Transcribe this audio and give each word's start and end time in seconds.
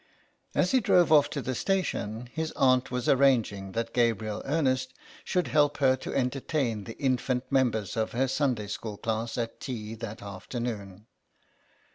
As 0.55 0.71
he 0.71 0.79
drove 0.79 1.11
off 1.11 1.29
to 1.29 1.43
the 1.43 1.53
station 1.53 2.25
his 2.33 2.51
aunt 2.53 2.89
was 2.89 3.07
arranging 3.07 3.73
that 3.73 3.93
Gabriel 3.93 4.41
Ernest 4.45 4.95
should 5.23 5.49
help 5.49 5.77
her 5.77 5.95
to 5.97 6.11
entertain 6.15 6.85
the 6.85 6.97
infant 6.97 7.43
members 7.51 7.95
of 7.95 8.13
her 8.13 8.27
Sunday 8.27 8.65
school 8.65 8.97
class 8.97 9.37
at 9.37 9.59
tea 9.59 9.93
that 9.93 10.23
afternoon. 10.23 11.05